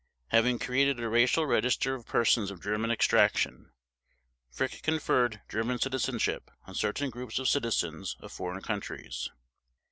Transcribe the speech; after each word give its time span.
Having 0.29 0.57
created 0.57 0.99
a 0.99 1.07
racial 1.07 1.45
register 1.45 1.93
of 1.93 2.07
persons 2.07 2.49
of 2.49 2.59
German 2.63 2.89
extraction, 2.89 3.71
Frick 4.49 4.81
conferred 4.81 5.41
German 5.47 5.77
citizenship 5.77 6.49
on 6.65 6.73
certain 6.73 7.11
groups 7.11 7.37
of 7.37 7.47
citizens 7.47 8.15
of 8.19 8.31
foreign 8.31 8.63
countries. 8.63 9.29